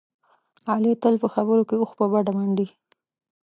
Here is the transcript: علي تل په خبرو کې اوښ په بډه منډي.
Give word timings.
علي 0.71 0.93
تل 1.01 1.15
په 1.23 1.27
خبرو 1.33 1.67
کې 1.67 1.75
اوښ 1.77 1.91
په 1.99 2.05
بډه 2.11 2.31
منډي. 2.37 2.67